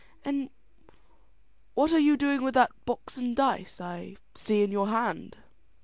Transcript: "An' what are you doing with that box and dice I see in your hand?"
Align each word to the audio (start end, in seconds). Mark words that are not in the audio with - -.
"An' 0.25 0.49
what 1.75 1.93
are 1.93 1.99
you 1.99 2.17
doing 2.17 2.41
with 2.41 2.55
that 2.55 2.71
box 2.85 3.17
and 3.17 3.35
dice 3.35 3.79
I 3.79 4.15
see 4.33 4.63
in 4.63 4.71
your 4.71 4.87
hand?" 4.87 5.37